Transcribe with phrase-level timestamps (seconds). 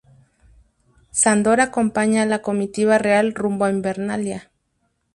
[1.11, 4.49] Sandor acompaña a la comitiva real rumbo a Invernalia.